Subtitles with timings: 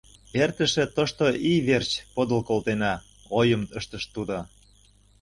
[0.43, 2.93] —Эртыше тошто ий верч подыл колтена,—
[3.39, 4.37] ойым ыштыш тудо.